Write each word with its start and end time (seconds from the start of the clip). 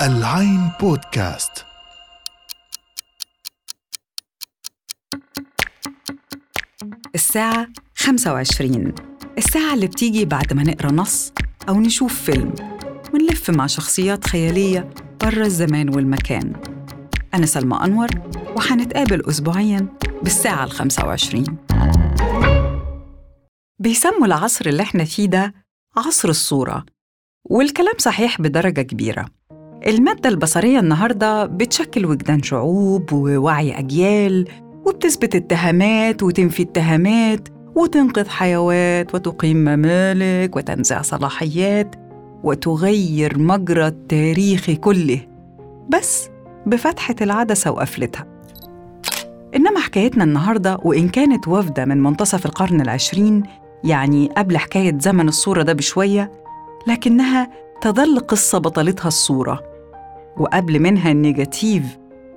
العين 0.00 0.70
بودكاست. 0.80 1.64
الساعة 7.14 7.68
25 7.96 8.94
الساعة 9.38 9.74
اللي 9.74 9.86
بتيجي 9.86 10.24
بعد 10.24 10.52
ما 10.52 10.62
نقرأ 10.62 10.92
نص 10.92 11.32
أو 11.68 11.80
نشوف 11.80 12.22
فيلم. 12.22 12.54
ونلف 13.14 13.50
مع 13.50 13.66
شخصيات 13.66 14.26
خيالية 14.26 14.90
برا 15.20 15.46
الزمان 15.46 15.94
والمكان. 15.94 16.52
أنا 17.34 17.46
سلمى 17.46 17.76
أنور 17.84 18.08
وحنتقابل 18.56 19.28
أسبوعياً 19.28 19.88
بالساعة 20.22 20.64
الخمسة 20.64 21.06
وعشرين. 21.06 21.56
بيسموا 23.78 24.26
العصر 24.26 24.66
اللي 24.66 24.82
إحنا 24.82 25.04
فيه 25.04 25.26
ده 25.26 25.54
عصر 25.96 26.28
الصورة. 26.28 26.84
والكلام 27.50 27.94
صحيح 27.98 28.42
بدرجة 28.42 28.80
كبيرة. 28.82 29.26
المادة 29.86 30.28
البصرية 30.28 30.78
النهاردة 30.78 31.46
بتشكل 31.46 32.06
وجدان 32.06 32.42
شعوب 32.42 33.12
ووعي 33.12 33.78
أجيال 33.78 34.48
وبتثبت 34.86 35.34
اتهامات 35.34 36.22
وتنفي 36.22 36.62
اتهامات 36.62 37.48
وتنقذ 37.76 38.28
حيوات 38.28 39.14
وتقيم 39.14 39.56
ممالك 39.56 40.56
وتنزع 40.56 41.02
صلاحيات 41.02 41.94
وتغير 42.44 43.38
مجرى 43.38 43.86
التاريخ 43.86 44.70
كله. 44.70 45.20
بس 45.88 46.28
بفتحة 46.66 47.16
العدسة 47.20 47.70
وقفلتها. 47.70 48.26
إنما 49.56 49.80
حكايتنا 49.80 50.24
النهاردة 50.24 50.78
وإن 50.82 51.08
كانت 51.08 51.48
وافدة 51.48 51.84
من 51.84 52.02
منتصف 52.02 52.46
القرن 52.46 52.80
العشرين 52.80 53.42
يعني 53.84 54.28
قبل 54.36 54.58
حكاية 54.58 54.98
زمن 54.98 55.28
الصورة 55.28 55.62
ده 55.62 55.72
بشوية 55.72 56.43
لكنها 56.86 57.50
تظل 57.80 58.18
قصة 58.18 58.58
بطلتها 58.58 59.08
الصورة. 59.08 59.62
وقبل 60.36 60.80
منها 60.80 61.10
النيجاتيف 61.10 61.82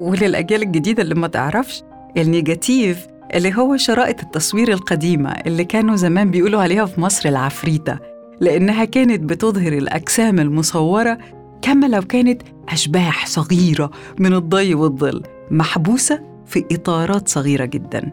وللأجيال 0.01 0.63
الجديدة 0.63 1.03
اللي 1.03 1.15
ما 1.15 1.27
تعرفش 1.27 1.83
النيجاتيف 2.17 3.07
اللي 3.33 3.55
هو 3.55 3.77
شرائط 3.77 4.19
التصوير 4.21 4.71
القديمة 4.71 5.29
اللي 5.31 5.65
كانوا 5.65 5.95
زمان 5.95 6.31
بيقولوا 6.31 6.61
عليها 6.61 6.85
في 6.85 7.01
مصر 7.01 7.29
العفريتة 7.29 7.99
لأنها 8.39 8.85
كانت 8.85 9.21
بتظهر 9.23 9.73
الأجسام 9.73 10.39
المصورة 10.39 11.17
كما 11.61 11.85
لو 11.87 12.01
كانت 12.01 12.41
أشباح 12.69 13.27
صغيرة 13.27 13.91
من 14.19 14.33
الضي 14.33 14.75
والظل 14.75 15.23
محبوسة 15.51 16.19
في 16.45 16.65
إطارات 16.71 17.27
صغيرة 17.27 17.65
جدا. 17.65 18.11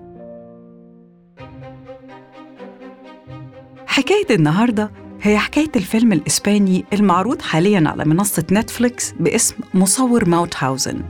حكاية 3.87 4.27
النهاردة 4.31 4.91
هي 5.25 5.39
حكاية 5.39 5.71
الفيلم 5.77 6.13
الإسباني 6.13 6.85
المعروض 6.93 7.43
حالياً 7.43 7.85
على 7.87 8.05
منصة 8.05 8.45
نتفليكس 8.53 9.13
باسم 9.21 9.55
مصور 9.75 10.29
ماوتهاوزن 10.29 11.01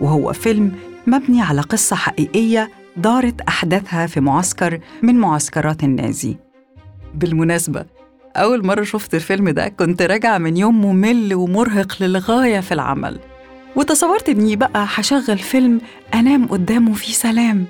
وهو 0.00 0.32
فيلم 0.32 0.72
مبني 1.06 1.42
على 1.42 1.60
قصة 1.60 1.96
حقيقية 1.96 2.70
دارت 2.96 3.40
أحداثها 3.40 4.06
في 4.06 4.20
معسكر 4.20 4.80
من 5.02 5.14
معسكرات 5.14 5.84
النازي. 5.84 6.36
بالمناسبة 7.14 7.84
أول 8.36 8.66
مرة 8.66 8.82
شفت 8.82 9.14
الفيلم 9.14 9.48
ده 9.48 9.68
كنت 9.68 10.02
راجعة 10.02 10.38
من 10.38 10.56
يوم 10.56 10.84
ممل 10.84 11.34
ومرهق 11.34 11.96
للغاية 12.00 12.60
في 12.60 12.74
العمل. 12.74 13.18
وتصورت 13.76 14.28
إني 14.28 14.56
بقى 14.56 14.86
هشغل 14.88 15.38
فيلم 15.38 15.80
أنام 16.14 16.46
قدامه 16.46 16.92
في 16.92 17.12
سلام. 17.12 17.66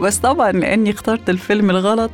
بس 0.00 0.18
طبعا 0.18 0.52
لأني 0.52 0.90
اخترت 0.90 1.30
الفيلم 1.30 1.70
الغلط 1.70 2.10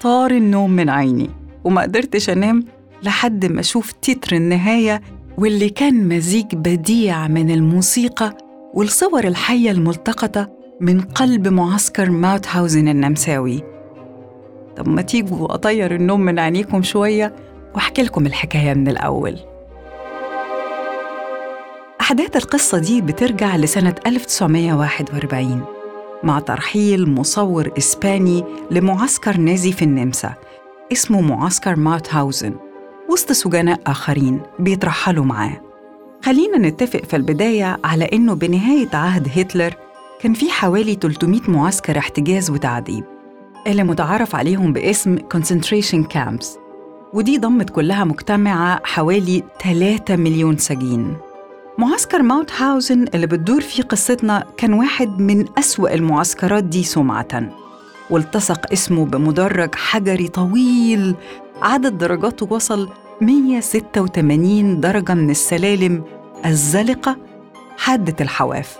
طار 0.00 0.30
النوم 0.30 0.70
من 0.70 0.88
عيني. 0.90 1.41
وما 1.64 1.82
قدرتش 1.82 2.30
أنام 2.30 2.64
لحد 3.02 3.46
ما 3.46 3.60
أشوف 3.60 3.92
تتر 3.92 4.36
النهاية 4.36 5.02
واللي 5.38 5.68
كان 5.68 6.08
مزيج 6.08 6.54
بديع 6.54 7.28
من 7.28 7.50
الموسيقى 7.50 8.36
والصور 8.74 9.24
الحية 9.24 9.70
الملتقطة 9.70 10.50
من 10.80 11.00
قلب 11.00 11.48
معسكر 11.48 12.10
ماوتهاوزن 12.10 12.88
النمساوي. 12.88 13.62
طب 14.76 14.88
ما 14.88 15.02
تيجوا 15.02 15.54
أطير 15.54 15.94
النوم 15.94 16.20
من 16.20 16.38
عينيكم 16.38 16.82
شوية 16.82 17.36
وأحكي 17.74 18.02
لكم 18.02 18.26
الحكاية 18.26 18.74
من 18.74 18.88
الأول. 18.88 19.38
أحداث 22.00 22.36
القصة 22.36 22.78
دي 22.78 23.00
بترجع 23.00 23.56
لسنة 23.56 23.94
1941 24.06 25.64
مع 26.22 26.40
ترحيل 26.40 27.10
مصور 27.10 27.72
إسباني 27.78 28.44
لمعسكر 28.70 29.36
نازي 29.36 29.72
في 29.72 29.82
النمسا. 29.82 30.34
اسمه 30.92 31.20
معسكر 31.20 31.76
ماوتهاوزن 31.76 32.54
وسط 33.10 33.32
سجناء 33.32 33.80
آخرين 33.86 34.40
بيترحلوا 34.58 35.24
معاه. 35.24 35.60
خلينا 36.24 36.58
نتفق 36.58 37.04
في 37.04 37.16
البداية 37.16 37.78
على 37.84 38.04
إنه 38.12 38.34
بنهاية 38.34 38.88
عهد 38.94 39.28
هتلر 39.38 39.74
كان 40.20 40.34
في 40.34 40.50
حوالي 40.50 40.94
300 40.94 41.40
معسكر 41.48 41.98
احتجاز 41.98 42.50
وتعذيب 42.50 43.04
اللي 43.66 43.82
متعارف 43.82 44.34
عليهم 44.34 44.72
باسم 44.72 45.18
concentration 45.18 46.04
camps 46.14 46.46
ودي 47.12 47.38
ضمت 47.38 47.70
كلها 47.70 48.04
مجتمعة 48.04 48.80
حوالي 48.84 49.42
3 49.62 50.16
مليون 50.16 50.56
سجين. 50.56 51.16
معسكر 51.78 52.22
ماوتهاوزن 52.22 53.04
اللي 53.14 53.26
بتدور 53.26 53.60
فيه 53.60 53.82
قصتنا 53.82 54.44
كان 54.56 54.72
واحد 54.72 55.20
من 55.20 55.44
أسوأ 55.58 55.94
المعسكرات 55.94 56.64
دي 56.64 56.82
سمعة 56.82 57.52
والتصق 58.12 58.72
اسمه 58.72 59.04
بمدرج 59.04 59.74
حجري 59.74 60.28
طويل. 60.28 61.14
عدد 61.62 61.98
درجاته 61.98 62.48
وصل 62.50 62.88
186 63.20 64.80
درجة 64.80 65.14
من 65.14 65.30
السلالم 65.30 66.04
الزلقة 66.46 67.16
حادة 67.78 68.16
الحواف. 68.20 68.76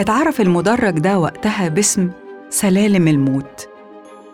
اتعرف 0.00 0.40
المدرج 0.40 0.98
ده 0.98 1.18
وقتها 1.18 1.68
باسم 1.68 2.10
سلالم 2.50 3.08
الموت. 3.08 3.68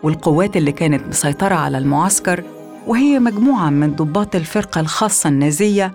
والقوات 0.03 0.57
اللي 0.57 0.71
كانت 0.71 1.07
مسيطرة 1.07 1.55
على 1.55 1.77
المعسكر 1.77 2.43
وهي 2.87 3.19
مجموعة 3.19 3.69
من 3.69 3.95
ضباط 3.95 4.35
الفرقة 4.35 4.81
الخاصة 4.81 5.29
النازية 5.29 5.93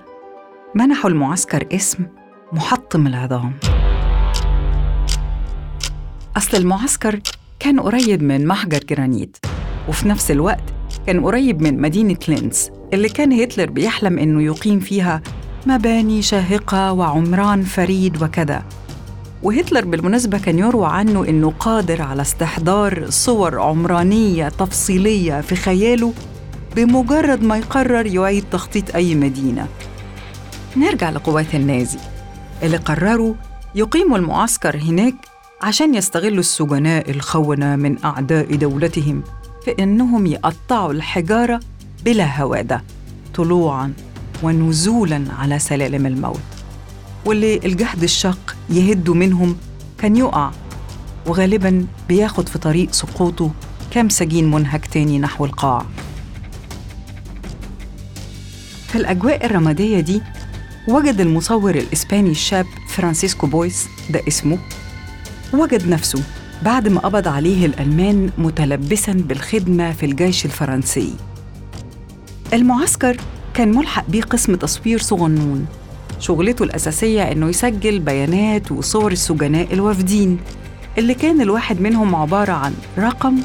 منحوا 0.74 1.10
المعسكر 1.10 1.66
اسم 1.72 2.06
محطم 2.52 3.06
العظام. 3.06 3.52
أصل 6.36 6.56
المعسكر 6.56 7.20
كان 7.58 7.80
قريب 7.80 8.22
من 8.22 8.46
محجر 8.46 8.78
جرانيت 8.78 9.36
وفي 9.88 10.08
نفس 10.08 10.30
الوقت 10.30 10.64
كان 11.06 11.24
قريب 11.24 11.62
من 11.62 11.80
مدينة 11.80 12.16
لينز 12.28 12.70
اللي 12.92 13.08
كان 13.08 13.32
هتلر 13.32 13.70
بيحلم 13.70 14.18
إنه 14.18 14.42
يقيم 14.42 14.80
فيها 14.80 15.22
مباني 15.66 16.22
شاهقة 16.22 16.92
وعمران 16.92 17.62
فريد 17.62 18.22
وكذا. 18.22 18.62
وهتلر 19.42 19.84
بالمناسبة 19.84 20.38
كان 20.38 20.58
يروى 20.58 20.86
عنه 20.86 21.24
إنه 21.28 21.52
قادر 21.60 22.02
على 22.02 22.22
استحضار 22.22 23.10
صور 23.10 23.60
عمرانية 23.60 24.48
تفصيلية 24.48 25.40
في 25.40 25.56
خياله 25.56 26.12
بمجرد 26.76 27.42
ما 27.42 27.56
يقرر 27.56 28.06
يعيد 28.06 28.44
تخطيط 28.52 28.94
أي 28.96 29.14
مدينة. 29.14 29.68
نرجع 30.76 31.10
لقوات 31.10 31.54
النازي 31.54 31.98
اللي 32.62 32.76
قرروا 32.76 33.34
يقيموا 33.74 34.18
المعسكر 34.18 34.76
هناك 34.76 35.14
عشان 35.62 35.94
يستغلوا 35.94 36.40
السجناء 36.40 37.10
الخونة 37.10 37.76
من 37.76 38.04
أعداء 38.04 38.54
دولتهم 38.54 39.22
في 39.64 39.70
إنهم 39.82 40.26
يقطعوا 40.26 40.92
الحجارة 40.92 41.60
بلا 42.04 42.40
هوادة 42.42 42.82
طلوعاً 43.34 43.92
ونزولاً 44.42 45.24
على 45.38 45.58
سلالم 45.58 46.06
الموت. 46.06 46.40
واللي 47.26 47.56
الجهد 47.56 48.02
الشاق 48.02 48.56
يهدوا 48.70 49.14
منهم 49.14 49.56
كان 49.98 50.16
يقع 50.16 50.50
وغالباً 51.26 51.86
بياخد 52.08 52.48
في 52.48 52.58
طريق 52.58 52.92
سقوطه 52.92 53.50
كام 53.90 54.08
سجين 54.08 54.50
منهك 54.50 54.86
تاني 54.86 55.18
نحو 55.18 55.44
القاع. 55.44 55.86
في 58.88 58.98
الأجواء 58.98 59.46
الرمادية 59.46 60.00
دي 60.00 60.22
وجد 60.88 61.20
المصور 61.20 61.74
الإسباني 61.74 62.30
الشاب 62.30 62.66
فرانسيسكو 62.88 63.46
بويس 63.46 63.86
ده 64.10 64.20
اسمه 64.28 64.58
وجد 65.54 65.88
نفسه 65.88 66.22
بعد 66.62 66.88
ما 66.88 67.00
قبض 67.00 67.28
عليه 67.28 67.66
الألمان 67.66 68.30
متلبساً 68.38 69.12
بالخدمة 69.12 69.92
في 69.92 70.06
الجيش 70.06 70.44
الفرنسي. 70.44 71.14
المعسكر 72.52 73.16
كان 73.54 73.76
ملحق 73.76 74.04
بيه 74.08 74.22
قسم 74.22 74.54
تصوير 74.54 74.98
صغنون. 74.98 75.66
شغلته 76.20 76.62
الأساسية 76.62 77.22
إنه 77.22 77.48
يسجل 77.48 77.98
بيانات 77.98 78.72
وصور 78.72 79.12
السجناء 79.12 79.74
الوافدين 79.74 80.38
اللي 80.98 81.14
كان 81.14 81.40
الواحد 81.40 81.80
منهم 81.80 82.14
عبارة 82.14 82.52
عن 82.52 82.74
رقم 82.98 83.38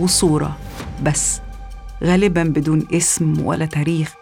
وصورة 0.00 0.56
بس 1.02 1.40
غالباً 2.04 2.42
بدون 2.42 2.86
اسم 2.92 3.40
ولا 3.46 3.66
تاريخ. 3.66 4.14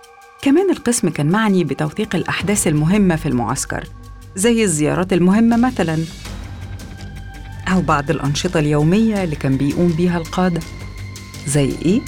كمان 0.42 0.70
القسم 0.70 1.08
كان 1.08 1.26
معني 1.26 1.64
بتوثيق 1.64 2.16
الأحداث 2.16 2.66
المهمة 2.66 3.16
في 3.16 3.26
المعسكر 3.26 3.84
زي 4.36 4.64
الزيارات 4.64 5.12
المهمة 5.12 5.56
مثلاً. 5.56 5.98
أو 7.72 7.80
بعض 7.80 8.10
الأنشطة 8.10 8.60
اليومية 8.60 9.24
اللي 9.24 9.36
كان 9.36 9.56
بيقوم 9.56 9.88
بيها 9.88 10.18
القادة 10.18 10.60
زي 11.46 11.68
إيه؟ 11.84 12.00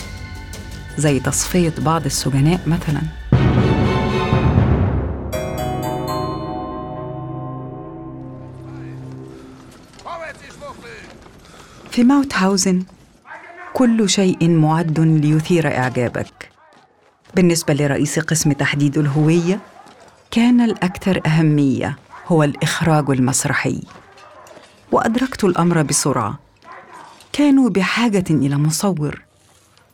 زي 0.98 1.20
تصفية 1.20 1.74
بعض 1.78 2.04
السجناء 2.04 2.60
مثلا. 2.66 3.02
في 11.90 12.04
ماوت 12.04 12.34
هاوزن 12.34 12.82
كل 13.74 14.08
شيء 14.10 14.50
معد 14.50 15.00
ليثير 15.00 15.78
إعجابك. 15.78 16.50
بالنسبة 17.34 17.74
لرئيس 17.74 18.18
قسم 18.18 18.52
تحديد 18.52 18.98
الهوية 18.98 19.60
كان 20.30 20.60
الأكثر 20.60 21.20
أهمية 21.26 21.96
هو 22.26 22.42
الإخراج 22.42 23.10
المسرحي. 23.10 23.80
وأدركت 24.92 25.44
الأمر 25.44 25.82
بسرعة. 25.82 26.38
كانوا 27.32 27.70
بحاجة 27.70 28.24
إلى 28.30 28.56
مصور 28.56 29.22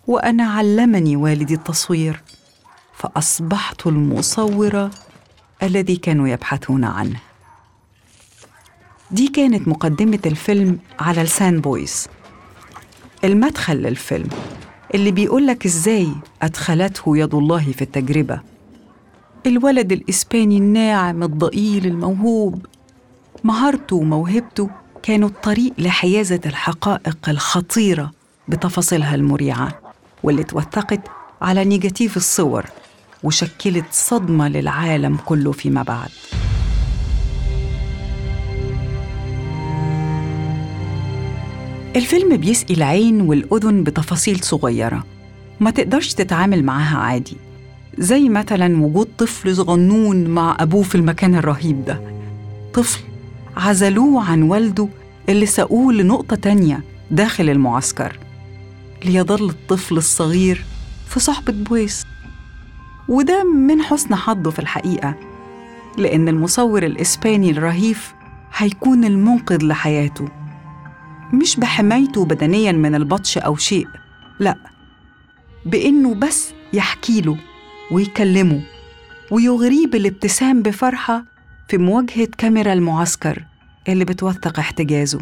وأنا 0.06 0.44
علمني 0.44 1.16
والدي 1.16 1.54
التصوير 1.54 2.22
فأصبحت 2.94 3.86
المصورة 3.86 4.90
الذي 5.62 5.96
كانوا 5.96 6.28
يبحثون 6.28 6.84
عنه. 6.84 7.20
دي 9.10 9.28
كانت 9.28 9.68
مقدمة 9.68 10.18
الفيلم 10.26 10.78
على 11.00 11.22
لسان 11.22 11.60
بويس. 11.60 12.08
المدخل 13.24 13.76
للفيلم 13.76 14.28
اللي 14.94 15.10
بيقولك 15.10 15.66
إزاي 15.66 16.08
أدخلته 16.42 17.16
يد 17.18 17.34
الله 17.34 17.72
في 17.72 17.82
التجربة. 17.82 18.40
الولد 19.46 19.92
الإسباني 19.92 20.58
الناعم 20.58 21.22
الضئيل 21.22 21.86
الموهوب 21.86 22.66
مهارته 23.44 23.96
وموهبته 23.96 24.70
كانوا 25.02 25.28
الطريق 25.28 25.72
لحيازة 25.78 26.40
الحقائق 26.46 27.28
الخطيرة 27.28 28.10
بتفاصيلها 28.48 29.14
المريعة 29.14 29.80
واللي 30.22 30.44
توثقت 30.44 31.00
على 31.42 31.64
نيجاتيف 31.64 32.16
الصور 32.16 32.64
وشكلت 33.22 33.84
صدمة 33.90 34.48
للعالم 34.48 35.16
كله 35.26 35.52
فيما 35.52 35.82
بعد. 35.82 36.08
الفيلم 41.96 42.36
بيسقي 42.36 42.74
العين 42.74 43.20
والأذن 43.20 43.84
بتفاصيل 43.84 44.40
صغيرة 44.44 45.04
ما 45.60 45.70
تقدرش 45.70 46.14
تتعامل 46.14 46.62
معاها 46.64 46.98
عادي 46.98 47.36
زي 47.98 48.28
مثلا 48.28 48.84
وجود 48.84 49.08
طفل 49.18 49.56
صغنون 49.56 50.24
مع 50.26 50.56
أبوه 50.60 50.82
في 50.82 50.94
المكان 50.94 51.34
الرهيب 51.34 51.84
ده. 51.84 52.00
طفل 52.74 53.00
عزلوه 53.58 54.30
عن 54.30 54.42
والده 54.42 54.88
اللي 55.28 55.46
ساقوه 55.46 55.92
لنقطة 55.92 56.36
تانية 56.36 56.84
داخل 57.10 57.50
المعسكر 57.50 58.18
ليظل 59.04 59.48
الطفل 59.50 59.96
الصغير 59.96 60.64
في 61.08 61.20
صحبة 61.20 61.52
بويس. 61.52 62.04
وده 63.08 63.44
من 63.44 63.82
حسن 63.82 64.14
حظه 64.14 64.50
في 64.50 64.58
الحقيقة 64.58 65.14
لأن 65.98 66.28
المصور 66.28 66.82
الإسباني 66.82 67.50
الرهيف 67.50 68.14
هيكون 68.56 69.04
المنقذ 69.04 69.64
لحياته. 69.64 70.28
مش 71.32 71.56
بحمايته 71.56 72.24
بدنيا 72.24 72.72
من 72.72 72.94
البطش 72.94 73.38
أو 73.38 73.56
شيء 73.56 73.88
لأ 74.40 74.56
بإنه 75.66 76.14
بس 76.14 76.50
يحكي 76.72 77.20
له 77.20 77.36
ويكلمه 77.90 78.62
ويغريه 79.30 79.86
بالابتسام 79.86 80.62
بفرحة 80.62 81.24
في 81.68 81.78
مواجهة 81.78 82.28
كاميرا 82.38 82.72
المعسكر. 82.72 83.44
اللي 83.88 84.04
بتوثق 84.04 84.58
احتجازه. 84.58 85.20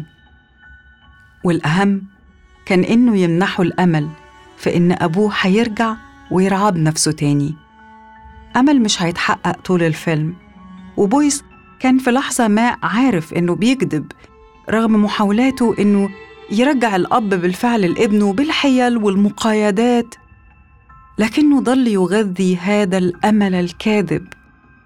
والأهم 1.43 2.01
كان 2.65 2.83
إنه 2.83 3.17
يمنحه 3.17 3.63
الأمل 3.63 4.09
في 4.57 4.77
إن 4.77 4.91
أبوه 4.91 5.33
هيرجع 5.41 5.95
ويرعاه 6.31 6.69
بنفسه 6.69 7.11
تاني. 7.11 7.55
أمل 8.55 8.81
مش 8.81 9.01
هيتحقق 9.01 9.61
طول 9.61 9.83
الفيلم. 9.83 10.35
وبويس 10.97 11.43
كان 11.79 11.97
في 11.97 12.11
لحظة 12.11 12.47
ما 12.47 12.77
عارف 12.83 13.33
إنه 13.33 13.55
بيكذب 13.55 14.11
رغم 14.69 15.03
محاولاته 15.03 15.75
إنه 15.79 16.09
يرجع 16.51 16.95
الأب 16.95 17.29
بالفعل 17.29 17.81
لابنه 17.81 18.33
بالحيل 18.33 18.97
والمقايدات 18.97 20.15
لكنه 21.17 21.61
ظل 21.61 21.87
يغذي 21.87 22.57
هذا 22.57 22.97
الأمل 22.97 23.55
الكاذب 23.55 24.27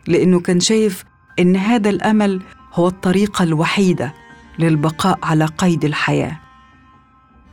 لأنه 0.07 0.39
كان 0.39 0.60
شايف 0.60 1.04
إن 1.39 1.56
هذا 1.56 1.89
الأمل 1.89 2.42
هو 2.73 2.88
الطريقة 2.88 3.44
الوحيدة 3.44 4.13
للبقاء 4.59 5.19
على 5.23 5.45
قيد 5.45 5.85
الحياة. 5.85 6.39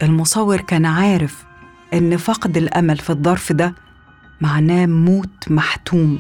المصور 0.03 0.61
كان 0.61 0.87
عارف 0.87 1.45
إن 1.95 2.17
فقد 2.17 2.57
الأمل 2.57 2.97
في 2.99 3.11
الظرف 3.11 3.53
ده 3.53 3.75
معناه 4.41 4.87
موت 4.87 5.51
محتوم. 5.51 6.19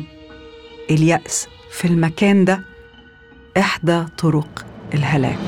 اليأس 0.90 1.48
في 1.70 1.84
المكان 1.88 2.44
ده 2.44 2.64
إحدى 3.58 4.04
طرق 4.18 4.66
الهلاك. 4.94 5.38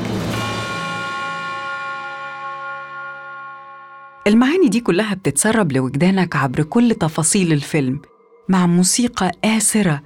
المعاني 4.27 4.69
دي 4.69 4.81
كلها 4.81 5.15
بتتسرب 5.15 5.73
لوجدانك 5.73 6.37
عبر 6.37 6.63
كل 6.63 6.95
تفاصيل 6.95 7.53
الفيلم 7.53 8.01
مع 8.49 8.67
موسيقى 8.67 9.33
آسرة 9.45 10.03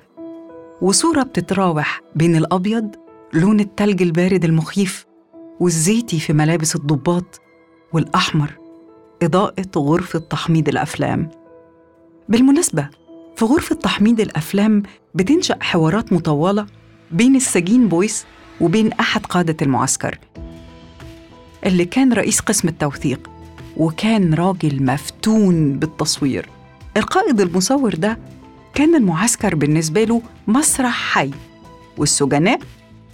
وصورة 0.82 1.23
بتتراوح 1.23 2.00
بين 2.17 2.37
الأبيض 2.37 3.04
لون 3.32 3.61
التلج 3.61 4.03
البارد 4.03 4.44
المخيف 4.44 5.06
والزيتي 5.61 6.21
في 6.21 6.32
ملابس 6.32 6.76
الضباط 6.76 7.41
والأحمر 7.93 8.50
إضاءة 9.23 9.69
غرفة 9.76 10.19
تحميض 10.19 10.69
الأفلام. 10.69 11.31
بالمناسبة 12.29 12.88
في 13.37 13.44
غرفة 13.44 13.75
تحميض 13.75 14.21
الأفلام 14.21 14.82
بتنشأ 15.15 15.56
حوارات 15.61 16.12
مطولة 16.12 16.67
بين 17.11 17.37
السجين 17.37 17.88
بويس 17.88 18.26
وبين 18.61 18.93
أحد 18.93 19.27
قادة 19.27 19.56
المعسكر 19.62 20.19
اللي 21.67 21.85
كان 21.85 22.12
رئيس 22.12 22.41
قسم 22.41 22.69
التوثيق 22.69 23.31
وكان 23.77 24.35
راجل 24.35 24.82
مفتون 24.85 25.79
بالتصوير. 25.79 26.49
القائد 26.97 27.41
المصور 27.41 27.94
ده 27.94 28.19
كان 28.75 28.94
المعسكر 28.94 29.55
بالنسبة 29.55 30.05
له 30.05 30.23
مسرح 30.47 31.12
حي 31.15 31.31
والسجناء 31.99 32.59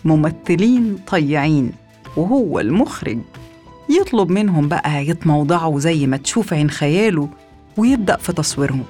ممثلين 0.05 0.99
طيعين 1.07 1.73
وهو 2.17 2.61
المخرج. 2.61 3.19
يطلب 4.01 4.31
منهم 4.31 4.69
بقى 4.69 5.07
يتموضعوا 5.07 5.81
زي 5.81 6.07
ما 6.07 6.17
تشوف 6.17 6.53
عين 6.53 6.71
خياله 6.71 7.29
ويبدأ 7.77 8.17
في 8.17 8.33
تصويرهم. 8.33 8.85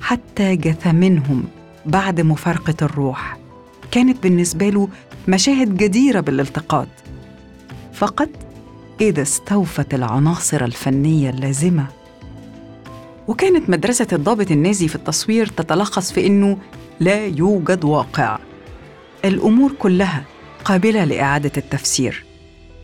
حتى 0.00 0.56
جثمنهم 0.56 1.44
بعد 1.86 2.20
مفارقة 2.20 2.74
الروح. 2.82 3.38
كانت 3.90 4.22
بالنسبة 4.22 4.68
له 4.68 4.88
مشاهد 5.28 5.76
جديرة 5.76 6.20
بالالتقاط. 6.20 6.88
فقط 7.92 8.28
إذا 9.00 9.22
استوفت 9.22 9.94
العناصر 9.94 10.64
الفنية 10.64 11.30
اللازمة. 11.30 11.86
وكانت 13.28 13.70
مدرسة 13.70 14.06
الضابط 14.12 14.50
النازي 14.50 14.88
في 14.88 14.94
التصوير 14.94 15.46
تتلخص 15.46 16.12
في 16.12 16.26
إنه 16.26 16.58
لا 17.00 17.26
يوجد 17.26 17.84
واقع. 17.84 18.38
الأمور 19.28 19.72
كلها 19.72 20.24
قابلة 20.64 21.04
لإعادة 21.04 21.52
التفسير. 21.56 22.24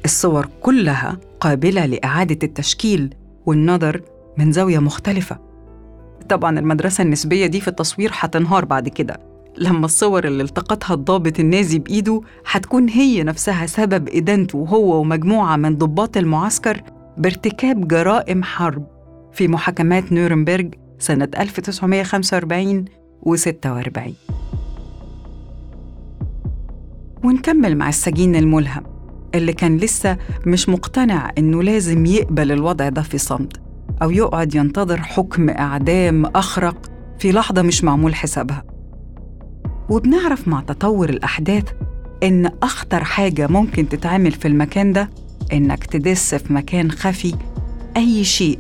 الصور 0.05 0.49
كلها 0.61 1.19
قابلة 1.41 1.87
لإعادة 1.87 2.39
التشكيل 2.43 3.15
والنظر 3.47 4.01
من 4.39 4.53
زاوية 4.53 4.79
مختلفة. 4.79 5.39
طبعا 6.29 6.59
المدرسة 6.59 7.03
النسبية 7.03 7.47
دي 7.47 7.61
في 7.61 7.69
التصوير 7.69 8.11
هتنهار 8.15 8.65
بعد 8.65 8.89
كده. 8.89 9.21
لما 9.59 9.85
الصور 9.85 10.25
اللي 10.25 10.43
التقطها 10.43 10.95
الضابط 10.95 11.41
النازي 11.41 11.79
بإيده 11.79 12.21
هتكون 12.51 12.89
هي 12.89 13.23
نفسها 13.23 13.67
سبب 13.67 14.09
إدانته 14.09 14.59
هو 14.69 15.01
ومجموعة 15.01 15.57
من 15.57 15.77
ضباط 15.79 16.17
المعسكر 16.17 16.83
بارتكاب 17.19 17.89
جرائم 17.89 18.43
حرب 18.43 18.87
في 19.33 19.49
محاكمات 19.49 20.13
نورنبرج 20.13 20.75
سنة 20.99 21.29
1945 21.39 22.85
و 23.23 23.37
46 23.37 24.15
ونكمل 27.25 27.77
مع 27.77 27.89
السجين 27.89 28.37
الملهم 28.37 28.83
اللي 29.35 29.53
كان 29.53 29.77
لسه 29.77 30.17
مش 30.47 30.69
مقتنع 30.69 31.31
إنه 31.39 31.63
لازم 31.63 32.07
يقبل 32.07 32.53
الوضع 32.53 32.89
ده 32.89 33.03
في 33.03 33.19
صمت 33.19 33.61
أو 34.03 34.11
يقعد 34.11 34.55
ينتظر 34.55 35.03
حكم 35.03 35.51
إعدام 35.51 36.27
أخرق 36.27 36.91
في 37.19 37.33
لحظة 37.33 37.63
مش 37.63 37.85
معمول 37.85 38.15
حسابها. 38.15 38.65
وبنعرف 39.91 40.49
مع 40.49 40.61
تطور 40.61 41.11
الأحداث 41.11 41.65
إن 42.23 42.51
أخطر 42.63 43.05
حاجة 43.05 43.47
ممكن 43.47 43.89
تتعمل 43.89 44.33
في 44.33 44.49
المكان 44.49 44.93
ده 44.93 45.11
إنك 45.53 45.85
تدس 45.85 46.35
في 46.35 46.53
مكان 46.53 46.91
خفي 46.91 47.35
أي 47.97 48.25
شيء. 48.25 48.59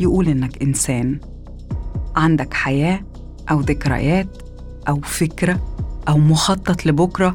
يقول 0.00 0.28
إنك 0.28 0.62
إنسان. 0.62 1.20
عندك 2.16 2.54
حياة 2.54 3.00
أو 3.50 3.60
ذكريات 3.60 4.42
أو 4.88 5.00
فكرة 5.00 5.60
أو 6.08 6.18
مخطط 6.18 6.86
لبكرة. 6.86 7.34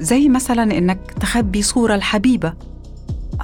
زي 0.00 0.28
مثلا 0.28 0.62
إنك 0.78 0.98
تخبي 1.20 1.62
صورة 1.62 1.94
الحبيبة 1.94 2.52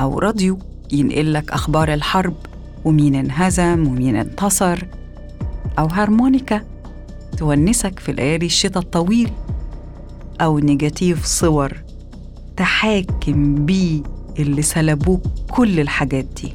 أو 0.00 0.18
راديو 0.18 0.58
ينقلك 0.92 1.50
أخبار 1.52 1.94
الحرب 1.94 2.34
ومين 2.84 3.14
انهزم 3.14 3.86
ومين 3.86 4.16
انتصر 4.16 4.78
أو 5.78 5.86
هارمونيكا 5.86 6.60
تونسك 7.38 7.98
في 7.98 8.12
ليالي 8.12 8.46
الشتاء 8.46 8.82
الطويل 8.82 9.30
أو 10.40 10.58
نيجاتيف 10.58 11.24
صور 11.24 11.72
تحاكم 12.56 13.66
بيه 13.66 14.02
اللي 14.38 14.62
سلبوه 14.62 15.20
كل 15.50 15.80
الحاجات 15.80 16.24
دي. 16.24 16.52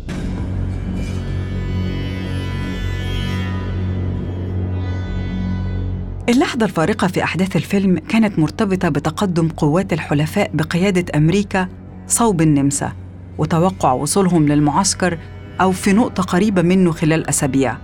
اللحظة 6.30 6.66
الفارقة 6.66 7.08
في 7.08 7.24
أحداث 7.24 7.56
الفيلم 7.56 7.98
كانت 7.98 8.40
مرتبطة 8.40 8.90
بتقدم 8.90 9.48
قوات 9.48 9.94
الحلفاء 9.94 10.52
بقيادة 10.54 11.06
أمريكا 11.18 11.68
صوب 12.08 12.42
النمسا 12.42 12.92
وتوقع 13.38 13.92
وصولهم 13.92 14.48
للمعسكر 14.48 15.18
أو 15.62 15.72
في 15.72 15.94
نقطة 15.94 16.24
قريبة 16.24 16.62
منه 16.62 16.92
خلال 16.92 17.30
أسابيع. 17.30 17.78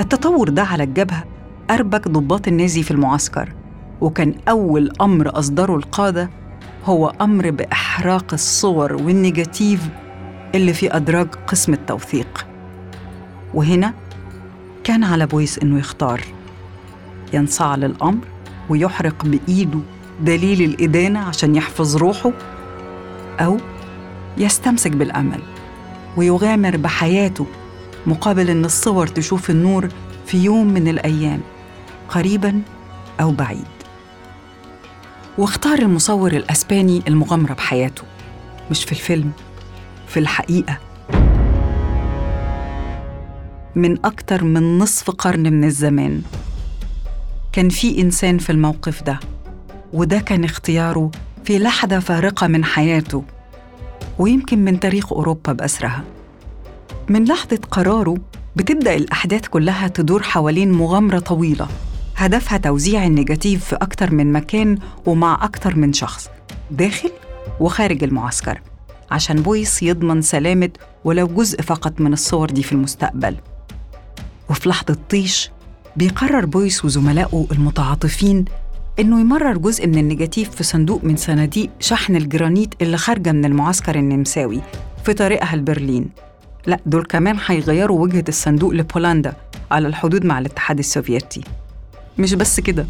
التطور 0.00 0.48
ده 0.48 0.62
على 0.62 0.82
الجبهة 0.82 1.24
أربك 1.70 2.08
ضباط 2.08 2.48
النازي 2.48 2.82
في 2.82 2.90
المعسكر 2.90 3.52
وكان 4.00 4.34
أول 4.48 4.92
أمر 5.00 5.38
أصدره 5.38 5.76
القادة 5.76 6.30
هو 6.84 7.12
أمر 7.20 7.50
بإحراق 7.50 8.32
الصور 8.32 8.92
والنيجاتيف 8.92 9.88
اللي 10.54 10.72
في 10.72 10.96
أدراج 10.96 11.28
قسم 11.46 11.72
التوثيق. 11.72 12.46
وهنا 13.54 13.94
كان 14.84 15.04
على 15.04 15.26
بويس 15.26 15.58
إنه 15.58 15.78
يختار. 15.78 16.20
ينصاع 17.34 17.74
للأمر 17.74 18.24
ويحرق 18.68 19.24
بإيده 19.24 19.78
دليل 20.20 20.62
الإدانة 20.62 21.20
عشان 21.20 21.54
يحفظ 21.56 21.96
روحه 21.96 22.32
أو 23.40 23.56
يستمسك 24.38 24.90
بالأمل 24.90 25.40
ويغامر 26.16 26.76
بحياته 26.76 27.46
مقابل 28.06 28.50
إن 28.50 28.64
الصور 28.64 29.06
تشوف 29.06 29.50
النور 29.50 29.88
في 30.26 30.44
يوم 30.44 30.66
من 30.66 30.88
الأيام 30.88 31.40
قريبا 32.08 32.62
أو 33.20 33.32
بعيد. 33.32 33.64
واختار 35.38 35.78
المصور 35.78 36.32
الأسباني 36.32 37.02
المغامرة 37.08 37.52
بحياته 37.52 38.02
مش 38.70 38.84
في 38.84 38.92
الفيلم 38.92 39.32
في 40.08 40.20
الحقيقة. 40.20 40.78
من 43.74 43.98
أكتر 44.04 44.44
من 44.44 44.78
نصف 44.78 45.10
قرن 45.10 45.52
من 45.52 45.64
الزمان. 45.64 46.22
كان 47.54 47.68
في 47.68 48.02
إنسان 48.02 48.38
في 48.38 48.50
الموقف 48.50 49.02
ده 49.02 49.20
وده 49.92 50.18
كان 50.18 50.44
اختياره 50.44 51.10
في 51.44 51.58
لحظة 51.58 51.98
فارقة 51.98 52.46
من 52.46 52.64
حياته 52.64 53.24
ويمكن 54.18 54.58
من 54.58 54.80
تاريخ 54.80 55.12
أوروبا 55.12 55.52
بأسرها. 55.52 56.04
من 57.08 57.24
لحظة 57.24 57.58
قراره 57.70 58.16
بتبدأ 58.56 58.94
الأحداث 58.94 59.48
كلها 59.48 59.88
تدور 59.88 60.22
حوالين 60.22 60.72
مغامرة 60.72 61.18
طويلة 61.18 61.68
هدفها 62.16 62.58
توزيع 62.58 63.06
النيجاتيف 63.06 63.64
في 63.64 63.76
أكتر 63.76 64.14
من 64.14 64.32
مكان 64.32 64.78
ومع 65.06 65.44
أكتر 65.44 65.76
من 65.76 65.92
شخص 65.92 66.28
داخل 66.70 67.10
وخارج 67.60 68.04
المعسكر 68.04 68.60
عشان 69.10 69.42
بويس 69.42 69.82
يضمن 69.82 70.22
سلامة 70.22 70.70
ولو 71.04 71.26
جزء 71.26 71.62
فقط 71.62 72.00
من 72.00 72.12
الصور 72.12 72.50
دي 72.50 72.62
في 72.62 72.72
المستقبل. 72.72 73.36
وفي 74.50 74.68
لحظة 74.68 74.96
طيش 75.10 75.50
بيقرر 75.96 76.46
بويس 76.46 76.84
وزملائه 76.84 77.46
المتعاطفين 77.52 78.44
إنه 79.00 79.20
يمرر 79.20 79.58
جزء 79.58 79.86
من 79.86 79.98
النيجاتيف 79.98 80.50
في 80.50 80.64
صندوق 80.64 81.04
من 81.04 81.16
صناديق 81.16 81.70
شحن 81.80 82.16
الجرانيت 82.16 82.74
اللي 82.82 82.96
خارجة 82.96 83.32
من 83.32 83.44
المعسكر 83.44 83.94
النمساوي 83.94 84.60
في 85.04 85.12
طريقها 85.14 85.56
لبرلين. 85.56 86.10
لا 86.66 86.78
دول 86.86 87.04
كمان 87.04 87.36
هيغيروا 87.46 88.02
وجهة 88.02 88.24
الصندوق 88.28 88.72
لبولندا 88.72 89.32
على 89.70 89.88
الحدود 89.88 90.24
مع 90.24 90.38
الاتحاد 90.38 90.78
السوفيتي. 90.78 91.40
مش 92.18 92.34
بس 92.34 92.60
كده. 92.60 92.86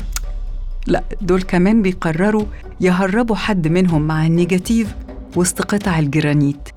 لا 0.86 1.02
دول 1.20 1.42
كمان 1.42 1.82
بيقرروا 1.82 2.44
يهربوا 2.80 3.36
حد 3.36 3.68
منهم 3.68 4.02
مع 4.02 4.26
النيجاتيف 4.26 4.94
وسط 5.36 5.62
قطع 5.62 5.98
الجرانيت 5.98 6.68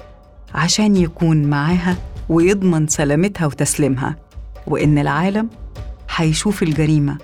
عشان 0.55 0.95
يكون 0.95 1.43
معاها 1.43 1.97
ويضمن 2.29 2.87
سلامتها 2.87 3.45
وتسليمها. 3.45 4.15
وإن 4.67 4.97
العالم 4.97 5.49
هيشوف 6.17 6.63
الجريمة 6.63 7.17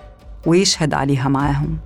ويشهد 0.46 0.94
عليها 0.94 1.30
معاهم. 1.30 1.78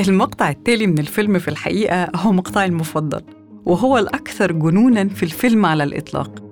المقطع 0.00 0.50
التالي 0.50 0.86
من 0.86 0.98
الفيلم 0.98 1.38
في 1.38 1.48
الحقيقة 1.48 2.08
هو 2.16 2.32
مقطعي 2.32 2.66
المفضل 2.66 3.22
وهو 3.66 3.98
الأكثر 3.98 4.52
جنوناً 4.52 5.08
في 5.08 5.22
الفيلم 5.22 5.66
على 5.66 5.84
الإطلاق. 5.84 6.42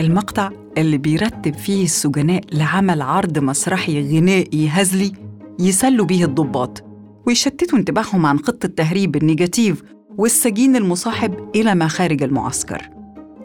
المقطع 0.00 0.50
اللي 0.78 0.98
بيرتب 0.98 1.54
فيه 1.54 1.84
السجناء 1.84 2.40
لعمل 2.52 3.02
عرض 3.02 3.38
مسرحي 3.38 4.18
غنائي 4.18 4.68
هزلي 4.68 5.12
يسلوا 5.58 6.06
بيه 6.06 6.24
الضباط 6.24 6.84
ويشتتوا 7.26 7.78
انتباههم 7.78 8.26
عن 8.26 8.38
خطة 8.38 8.68
تهريب 8.68 9.16
النيجاتيف 9.16 9.82
والسجين 10.18 10.76
المصاحب 10.76 11.50
إلى 11.54 11.74
ما 11.74 11.88
خارج 11.88 12.22
المعسكر. 12.22 12.95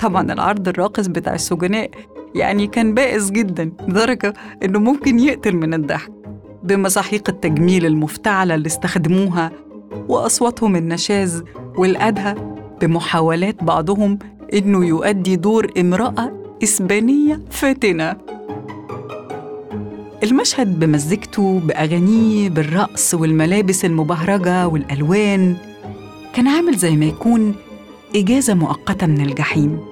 طبعا 0.01 0.33
العرض 0.33 0.67
الراقص 0.67 1.07
بتاع 1.07 1.33
السجناء 1.33 1.89
يعني 2.35 2.67
كان 2.67 2.93
بائس 2.93 3.31
جدا 3.31 3.71
لدرجة 3.87 4.33
إنه 4.63 4.79
ممكن 4.79 5.19
يقتل 5.19 5.55
من 5.55 5.73
الضحك 5.73 6.11
بمساحيق 6.63 7.29
التجميل 7.29 7.85
المفتعلة 7.85 8.55
اللي 8.55 8.67
استخدموها 8.67 9.51
وأصواتهم 10.07 10.75
النشاز 10.75 11.43
والأدهى 11.77 12.35
بمحاولات 12.81 13.63
بعضهم 13.63 14.19
إنه 14.53 14.85
يؤدي 14.85 15.35
دور 15.35 15.67
امرأة 15.79 16.31
إسبانية 16.63 17.41
فاتنة. 17.49 18.17
المشهد 20.23 20.79
بمزجته 20.79 21.59
بأغانيه 21.59 22.49
بالرقص 22.49 23.13
والملابس 23.13 23.85
المبهرجة 23.85 24.67
والألوان 24.67 25.55
كان 26.33 26.47
عامل 26.47 26.77
زي 26.77 26.95
ما 26.95 27.05
يكون 27.05 27.55
إجازة 28.15 28.53
مؤقتة 28.53 29.07
من 29.07 29.21
الجحيم. 29.21 29.90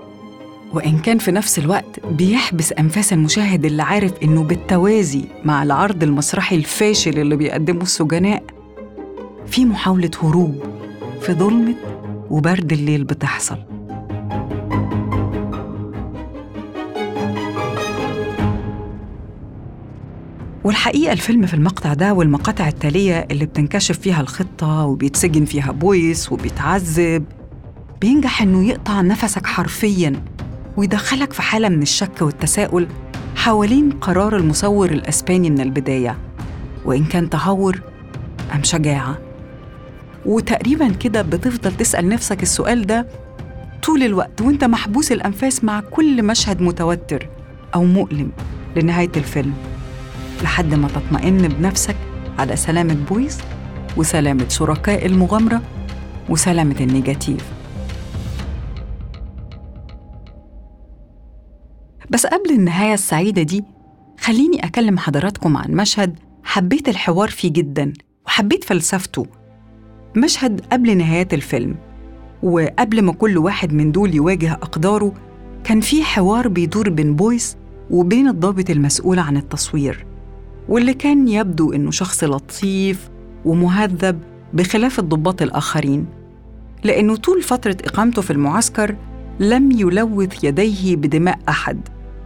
وإن 0.73 0.99
كان 0.99 1.17
في 1.17 1.31
نفس 1.31 1.59
الوقت 1.59 1.99
بيحبس 2.11 2.73
أنفاس 2.73 3.13
المشاهد 3.13 3.65
اللي 3.65 3.83
عارف 3.83 4.13
إنه 4.23 4.43
بالتوازي 4.43 5.23
مع 5.45 5.63
العرض 5.63 6.03
المسرحي 6.03 6.55
الفاشل 6.55 7.19
اللي 7.19 7.35
بيقدمه 7.35 7.81
السجناء 7.81 8.43
في 9.47 9.65
محاولة 9.65 10.11
هروب 10.23 10.63
في 11.21 11.33
ظلمة 11.33 11.75
وبرد 12.29 12.73
الليل 12.73 13.03
بتحصل. 13.03 13.57
والحقيقة 20.63 21.13
الفيلم 21.13 21.45
في 21.45 21.53
المقطع 21.53 21.93
ده 21.93 22.13
والمقاطع 22.13 22.67
التالية 22.67 23.27
اللي 23.31 23.45
بتنكشف 23.45 23.99
فيها 23.99 24.21
الخطة 24.21 24.85
وبيتسجن 24.85 25.45
فيها 25.45 25.71
بويس 25.71 26.31
وبيتعذب 26.31 27.25
بينجح 28.01 28.41
إنه 28.41 28.67
يقطع 28.67 29.01
نفسك 29.01 29.45
حرفياً. 29.45 30.21
ويدخلك 30.77 31.33
في 31.33 31.41
حالة 31.41 31.69
من 31.69 31.81
الشك 31.81 32.21
والتساؤل 32.21 32.87
حوالين 33.35 33.91
قرار 33.91 34.37
المصور 34.37 34.91
الأسباني 34.91 35.49
من 35.49 35.61
البداية. 35.61 36.17
وإن 36.85 37.05
كان 37.05 37.29
تهور 37.29 37.81
أم 38.55 38.63
شجاعة. 38.63 39.17
وتقريبا 40.25 40.89
كده 40.89 41.21
بتفضل 41.21 41.77
تسأل 41.77 42.09
نفسك 42.09 42.43
السؤال 42.43 42.85
ده 42.87 43.07
طول 43.83 44.03
الوقت 44.03 44.41
وإنت 44.41 44.63
محبوس 44.63 45.11
الأنفاس 45.11 45.63
مع 45.63 45.79
كل 45.79 46.23
مشهد 46.23 46.61
متوتر 46.61 47.27
أو 47.75 47.83
مؤلم 47.83 48.31
لنهاية 48.75 49.11
الفيلم. 49.17 49.53
لحد 50.43 50.73
ما 50.73 50.87
تطمئن 50.87 51.47
بنفسك 51.47 51.95
على 52.39 52.55
سلامة 52.55 52.97
بويس 53.09 53.37
وسلامة 53.97 54.49
شركاء 54.49 55.05
المغامرة 55.05 55.61
وسلامة 56.29 56.75
النيجاتيف. 56.79 57.45
بس 62.09 62.25
قبل 62.25 62.49
النهاية 62.51 62.93
السعيدة 62.93 63.41
دي 63.41 63.63
خليني 64.19 64.65
أكلم 64.65 64.97
حضراتكم 64.97 65.57
عن 65.57 65.71
مشهد 65.71 66.19
حبيت 66.43 66.89
الحوار 66.89 67.29
فيه 67.29 67.53
جدا 67.53 67.93
وحبيت 68.25 68.63
فلسفته. 68.63 69.25
مشهد 70.17 70.61
قبل 70.71 70.97
نهاية 70.97 71.27
الفيلم 71.33 71.75
وقبل 72.43 73.01
ما 73.01 73.13
كل 73.13 73.37
واحد 73.37 73.73
من 73.73 73.91
دول 73.91 74.15
يواجه 74.15 74.53
أقداره 74.53 75.13
كان 75.63 75.81
في 75.81 76.03
حوار 76.03 76.47
بيدور 76.47 76.89
بين 76.89 77.15
بويس 77.15 77.57
وبين 77.91 78.27
الضابط 78.27 78.69
المسؤول 78.69 79.19
عن 79.19 79.37
التصوير 79.37 80.05
واللي 80.69 80.93
كان 80.93 81.27
يبدو 81.27 81.73
إنه 81.73 81.91
شخص 81.91 82.23
لطيف 82.23 83.09
ومهذب 83.45 84.19
بخلاف 84.53 84.99
الضباط 84.99 85.41
الآخرين 85.41 86.05
لأنه 86.83 87.15
طول 87.15 87.41
فترة 87.41 87.77
إقامته 87.85 88.21
في 88.21 88.31
المعسكر 88.31 88.95
لم 89.39 89.71
يلوث 89.71 90.43
يديه 90.43 90.95
بدماء 90.95 91.39
أحد. 91.49 91.79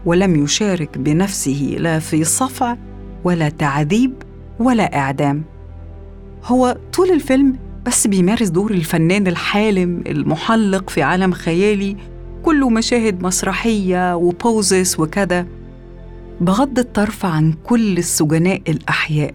ولم 0.06 0.44
يشارك 0.44 0.98
بنفسه 0.98 1.76
لا 1.80 2.00
في 2.00 2.24
صفع 2.24 2.78
ولا 3.24 3.50
تعذيب 3.50 4.14
ولا 4.60 4.98
إعدام. 4.98 5.44
هو 6.46 6.78
طول 6.94 7.12
الفيلم 7.12 7.60
بس 7.86 8.08
بيمارس 8.08 8.50
دور 8.50 8.72
الفنان 8.72 9.28
الحالم 9.28 10.04
المحلق 10.08 10.90
في 10.90 11.02
عالم 11.02 11.32
خيالي 11.32 11.98
كله 12.44 12.70
مشاهد 12.70 13.24
مسرحية 13.24 14.16
وبوزس 14.16 15.00
وكذا. 15.00 15.48
بغض 16.42 16.80
الطرف 16.80 17.26
عن 17.26 17.54
كل 17.64 17.98
السجناء 17.98 18.62
الأحياء 18.68 19.34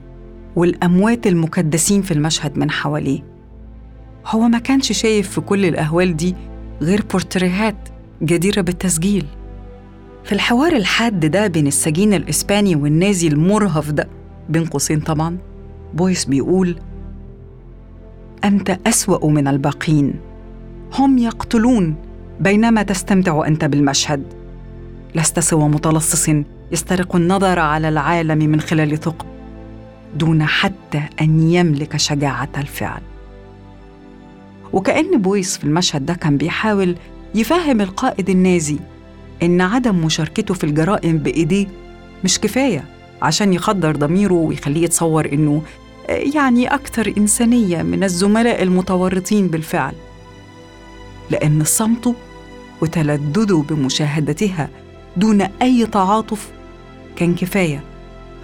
والأموات 0.56 1.26
المكدسين 1.26 2.02
في 2.02 2.14
المشهد 2.14 2.58
من 2.58 2.70
حواليه. 2.70 3.24
هو 4.26 4.40
ما 4.40 4.58
كانش 4.58 4.92
شايف 4.92 5.30
في 5.30 5.40
كل 5.40 5.64
الأهوال 5.64 6.16
دي 6.16 6.34
غير 6.82 7.04
بورتريهات 7.10 7.88
جديرة 8.22 8.60
بالتسجيل. 8.60 9.24
في 10.24 10.32
الحوار 10.32 10.72
الحاد 10.76 11.26
ده 11.26 11.46
بين 11.46 11.66
السجين 11.66 12.14
الإسباني 12.14 12.76
والنازي 12.76 13.28
المرهف 13.28 13.90
ده 13.90 14.08
بين 14.48 14.64
قوسين 14.66 15.00
طبعا 15.00 15.38
بويس 15.94 16.24
بيقول 16.24 16.78
أنت 18.44 18.78
أسوأ 18.86 19.30
من 19.30 19.48
الباقين. 19.48 20.14
هم 20.94 21.18
يقتلون 21.18 21.94
بينما 22.40 22.82
تستمتع 22.82 23.46
أنت 23.46 23.64
بالمشهد. 23.64 24.22
لست 25.14 25.40
سوى 25.40 25.68
متلصص 25.68 26.30
يسترق 26.72 27.16
النظر 27.16 27.58
على 27.58 27.88
العالم 27.88 28.38
من 28.38 28.60
خلال 28.60 28.98
ثقب 28.98 29.26
دون 30.16 30.42
حتى 30.44 31.02
أن 31.20 31.50
يملك 31.50 31.96
شجاعة 31.96 32.48
الفعل. 32.58 33.00
وكأن 34.72 35.22
بويس 35.22 35.58
في 35.58 35.64
المشهد 35.64 36.06
ده 36.06 36.14
كان 36.14 36.36
بيحاول 36.36 36.96
يفهم 37.34 37.80
القائد 37.80 38.30
النازي 38.30 38.78
إن 39.42 39.60
عدم 39.60 40.04
مشاركته 40.04 40.54
في 40.54 40.64
الجرائم 40.64 41.18
بإيديه 41.18 41.66
مش 42.24 42.40
كفاية 42.40 42.84
عشان 43.22 43.52
يخدر 43.52 43.96
ضميره 43.96 44.32
ويخليه 44.34 44.84
يتصور 44.84 45.32
إنه 45.32 45.62
يعني 46.08 46.74
أكثر 46.74 47.12
إنسانية 47.18 47.82
من 47.82 48.04
الزملاء 48.04 48.62
المتورطين 48.62 49.48
بالفعل. 49.48 49.92
لأن 51.30 51.64
صمته 51.64 52.14
وتلذذه 52.80 53.64
بمشاهدتها 53.68 54.68
دون 55.16 55.40
أي 55.40 55.86
تعاطف 55.86 56.50
كان 57.16 57.34
كفاية 57.34 57.80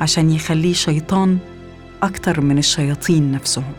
عشان 0.00 0.30
يخليه 0.30 0.72
شيطان 0.72 1.38
أكتر 2.02 2.40
من 2.40 2.58
الشياطين 2.58 3.32
نفسهم. 3.32 3.72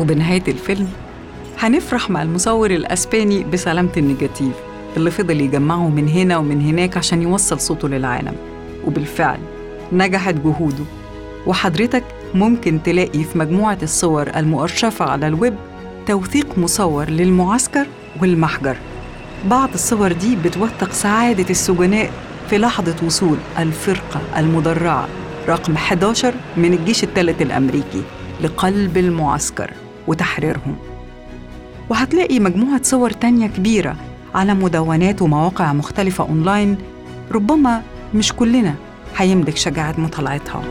وبنهاية 0.00 0.42
الفيلم 0.48 0.88
هنفرح 1.58 2.10
مع 2.10 2.22
المصور 2.22 2.70
الأسباني 2.70 3.44
بسلامة 3.44 3.90
النيجاتيف 3.96 4.52
اللي 4.96 5.10
فضل 5.10 5.40
يجمعه 5.40 5.88
من 5.88 6.08
هنا 6.08 6.36
ومن 6.36 6.60
هناك 6.60 6.96
عشان 6.96 7.22
يوصل 7.22 7.60
صوته 7.60 7.88
للعالم. 7.88 8.34
وبالفعل 8.86 9.38
نجحت 9.92 10.34
جهوده. 10.34 10.84
وحضرتك 11.46 12.04
ممكن 12.34 12.82
تلاقي 12.82 13.24
في 13.24 13.38
مجموعة 13.38 13.78
الصور 13.82 14.28
المؤرشفة 14.36 15.04
على 15.04 15.26
الويب 15.26 15.54
توثيق 16.06 16.58
مصور 16.58 17.10
للمعسكر 17.10 17.86
والمحجر. 18.22 18.76
بعض 19.50 19.68
الصور 19.74 20.12
دي 20.12 20.36
بتوثق 20.36 20.92
سعادة 20.92 21.50
السجناء 21.50 22.10
في 22.50 22.58
لحظة 22.58 22.96
وصول 23.06 23.36
الفرقة 23.58 24.20
المدرعة 24.36 25.08
رقم 25.48 25.74
11 25.74 26.34
من 26.56 26.72
الجيش 26.72 27.04
الثالث 27.04 27.42
الأمريكي 27.42 28.02
لقلب 28.40 28.96
المعسكر. 28.96 29.70
وتحريرهم. 30.10 30.76
وهتلاقي 31.90 32.40
مجموعة 32.40 32.82
صور 32.82 33.10
تانية 33.10 33.46
كبيرة 33.46 33.96
على 34.34 34.54
مدونات 34.54 35.22
ومواقع 35.22 35.72
مختلفة 35.72 36.24
أونلاين 36.24 36.76
ربما 37.32 37.82
مش 38.14 38.32
كلنا 38.32 38.74
هيملك 39.16 39.56
شجاعة 39.56 39.94
مطالعتها 39.98 40.62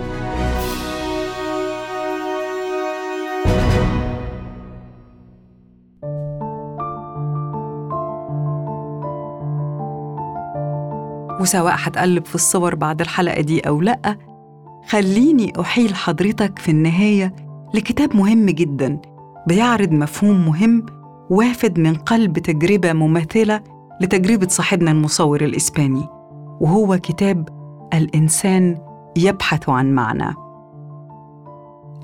وسواء 11.40 11.76
هتقلب 11.78 12.26
في 12.26 12.36
الصور 12.36 12.76
بعد 12.76 13.02
الحلقة 13.02 13.42
دي 13.42 13.60
أو 13.60 13.82
لأ 13.82 14.18
خليني 14.90 15.54
أحيل 15.60 15.96
حضرتك 15.96 16.60
في 16.60 16.72
النهاية 16.72 17.36
لكتاب 17.74 18.16
مهم 18.16 18.46
جدا 18.46 19.02
بيعرض 19.48 19.92
مفهوم 19.92 20.46
مهم 20.46 20.86
وافد 21.30 21.80
من 21.80 21.96
قلب 21.96 22.40
تجربة 22.40 22.94
مماثلة 22.94 23.62
لتجربة 24.02 24.48
صاحبنا 24.48 24.92
المصور 24.92 25.42
الإسباني 25.42 26.08
وهو 26.60 26.98
كتاب 26.98 27.50
الإنسان 27.94 28.78
يبحث 29.18 29.70
عن 29.70 29.94
معنى. 29.96 30.36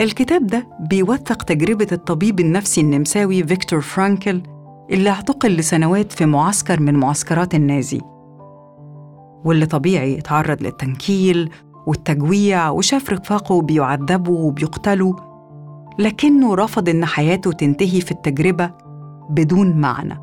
الكتاب 0.01 0.47
ده 0.47 0.67
بيوثق 0.89 1.43
تجربة 1.43 1.87
الطبيب 1.91 2.39
النفسي 2.39 2.81
النمساوي 2.81 3.43
فيكتور 3.43 3.81
فرانكل 3.81 4.41
اللي 4.91 5.09
اعتقل 5.09 5.49
لسنوات 5.49 6.11
في 6.11 6.25
معسكر 6.25 6.79
من 6.79 6.93
معسكرات 6.93 7.55
النازي. 7.55 8.01
واللي 9.45 9.65
طبيعي 9.65 10.19
اتعرض 10.19 10.61
للتنكيل 10.63 11.49
والتجويع 11.87 12.69
وشاف 12.69 13.09
رفاقه 13.09 13.61
بيعذبوا 13.61 14.39
وبيقتلوا 14.47 15.13
لكنه 15.99 16.55
رفض 16.55 16.89
إن 16.89 17.05
حياته 17.05 17.51
تنتهي 17.51 18.01
في 18.01 18.11
التجربة 18.11 18.71
بدون 19.29 19.77
معنى. 19.77 20.19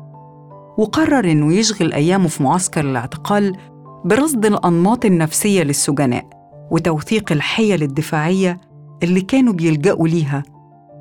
وقرر 0.77 1.31
إنه 1.31 1.53
يشغل 1.53 1.93
أيامه 1.93 2.27
في 2.27 2.43
معسكر 2.43 2.81
الاعتقال 2.81 3.57
برصد 4.05 4.45
الأنماط 4.45 5.05
النفسية 5.05 5.63
للسجناء 5.63 6.29
وتوثيق 6.71 7.31
الحيل 7.31 7.83
الدفاعية 7.83 8.61
اللي 9.03 9.21
كانوا 9.21 9.53
بيلجأوا 9.53 10.07
ليها 10.07 10.43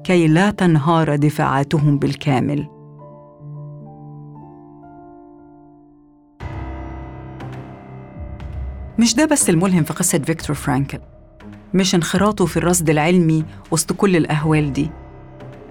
كي 0.04 0.26
لا 0.26 0.50
تنهار 0.50 1.16
دفاعاتهم 1.16 1.98
بالكامل. 1.98 2.68
مش 8.98 9.14
ده 9.14 9.24
بس 9.24 9.50
الملهم 9.50 9.84
في 9.84 9.92
قصة 9.92 10.18
فيكتور 10.18 10.56
فرانكل. 10.56 10.98
مش 11.74 11.94
انخراطه 11.94 12.46
في 12.46 12.56
الرصد 12.56 12.90
العلمي 12.90 13.44
وسط 13.70 13.92
كل 13.92 14.16
الأهوال 14.16 14.72
دي. 14.72 14.90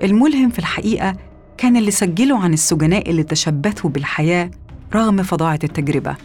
الملهم 0.04 0.50
في 0.50 0.60
الحقيقة 0.60 1.16
كان 1.58 1.78
اللي 1.78 1.92
سجله 1.92 2.40
عن 2.40 2.54
السجناء 2.54 3.10
اللي 3.10 3.24
تشبثوا 3.24 3.90
بالحياة 3.90 4.52
رغم 4.96 5.24
فظاعة 5.24 5.60
التجربة 5.64 6.16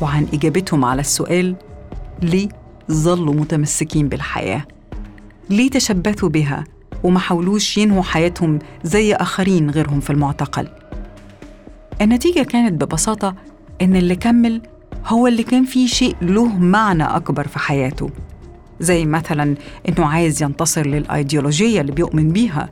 وعن 0.00 0.26
إجابتهم 0.32 0.84
على 0.84 1.00
السؤال 1.00 1.56
ليه 2.22 2.48
ظلوا 2.90 3.34
متمسكين 3.34 4.08
بالحياة؟ 4.08 4.64
ليه 5.50 5.70
تشبثوا 5.70 6.28
بها 6.28 6.64
وما 7.04 7.18
حاولوش 7.18 7.78
ينهوا 7.78 8.02
حياتهم 8.02 8.58
زي 8.84 9.14
آخرين 9.14 9.70
غيرهم 9.70 10.00
في 10.00 10.10
المعتقل؟ 10.10 10.68
النتيجة 12.00 12.42
كانت 12.42 12.84
ببساطة 12.84 13.34
إن 13.82 13.96
اللي 13.96 14.16
كمل 14.16 14.62
هو 15.06 15.26
اللي 15.26 15.42
كان 15.42 15.64
فيه 15.64 15.86
شيء 15.86 16.16
له 16.22 16.58
معنى 16.58 17.04
أكبر 17.04 17.46
في 17.48 17.58
حياته. 17.58 18.10
زي 18.84 19.06
مثلا 19.06 19.54
إنه 19.88 20.06
عايز 20.06 20.42
ينتصر 20.42 20.86
للأيديولوجية 20.86 21.80
اللي 21.80 21.92
بيؤمن 21.92 22.28
بيها. 22.28 22.70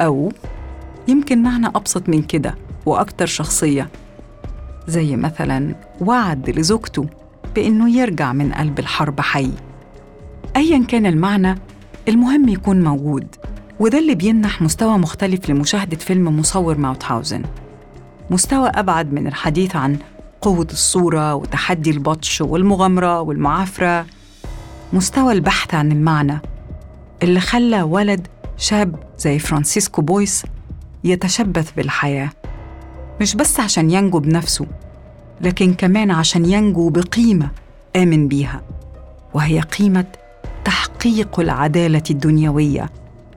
أو 0.00 0.32
يمكن 1.08 1.42
معنى 1.42 1.66
أبسط 1.66 2.08
من 2.08 2.22
كده 2.22 2.54
وأكتر 2.86 3.26
شخصية. 3.26 3.88
زي 4.88 5.16
مثلا 5.16 5.74
وعد 6.00 6.50
لزوجته 6.50 7.06
بإنه 7.54 7.90
يرجع 7.90 8.32
من 8.32 8.52
قلب 8.52 8.78
الحرب 8.78 9.20
حي. 9.20 9.50
أيا 10.56 10.84
كان 10.84 11.06
المعنى 11.06 11.58
المهم 12.08 12.48
يكون 12.48 12.84
موجود. 12.84 13.26
وده 13.80 13.98
اللي 13.98 14.14
بيمنح 14.14 14.62
مستوى 14.62 14.98
مختلف 14.98 15.50
لمشاهدة 15.50 15.96
فيلم 15.96 16.38
مصور 16.38 16.78
ماوتهاوزن. 16.78 17.42
مستوى 18.30 18.68
أبعد 18.68 19.12
من 19.12 19.26
الحديث 19.26 19.76
عن 19.76 19.98
قوة 20.40 20.66
الصورة 20.72 21.34
وتحدي 21.34 21.90
البطش 21.90 22.40
والمغامرة 22.40 23.20
والمعافرة. 23.20 24.06
مستوى 24.92 25.32
البحث 25.32 25.74
عن 25.74 25.92
المعنى 25.92 26.40
اللي 27.22 27.40
خلى 27.40 27.82
ولد 27.82 28.26
شاب 28.56 28.96
زي 29.18 29.38
فرانسيسكو 29.38 30.02
بويس 30.02 30.46
يتشبث 31.04 31.70
بالحياة. 31.72 32.30
مش 33.20 33.36
بس 33.36 33.60
عشان 33.60 33.90
ينجو 33.90 34.18
بنفسه 34.18 34.66
لكن 35.40 35.74
كمان 35.74 36.10
عشان 36.10 36.44
ينجو 36.46 36.88
بقيمة 36.88 37.48
آمن 37.96 38.28
بيها 38.28 38.62
وهي 39.34 39.60
قيمة 39.60 40.04
تحقيق 40.64 41.40
العدالة 41.40 42.02
الدنيوية 42.10 42.90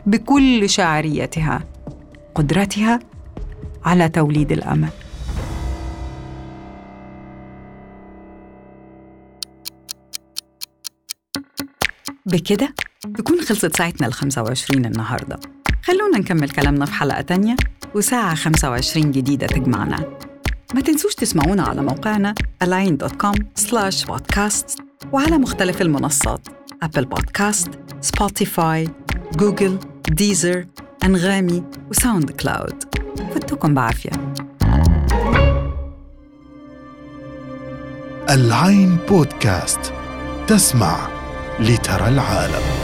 بكل 0.05 0.69
شاعريتها 0.69 1.61
قدرتها 2.35 2.99
على 3.85 4.09
توليد 4.09 4.51
الأمل. 4.51 4.89
بكده 12.25 12.73
تكون 13.17 13.41
خلصت 13.41 13.77
ساعتنا 13.77 14.07
ال 14.07 14.13
25 14.13 14.85
النهارده. 14.85 15.39
خلونا 15.83 16.17
نكمل 16.17 16.49
كلامنا 16.49 16.85
في 16.85 16.93
حلقة 16.93 17.21
تانية 17.21 17.55
وساعة 17.95 18.35
25 18.35 19.11
جديدة 19.11 19.47
تجمعنا. 19.47 20.17
ما 20.73 20.81
تنسوش 20.81 21.15
تسمعونا 21.15 21.63
على 21.63 21.81
موقعنا 21.81 22.35
align.com 22.63 23.35
slash 23.61 24.05
podcast 24.05 24.81
وعلى 25.11 25.37
مختلف 25.37 25.81
المنصات 25.81 26.47
Apple 26.83 27.05
Podcast 27.05 27.69
Spotify 28.01 28.89
Google 29.33 29.79
Deezer 30.09 30.65
أنغامي 31.03 31.63
و 31.89 32.31
SoundCloud 32.31 32.83
فتكم 33.35 33.73
بعافية. 33.73 34.11
العين 38.29 38.97
بودكاست 39.09 39.93
تسمع 40.47 41.18
لترى 41.59 42.07
العالم. 42.07 42.78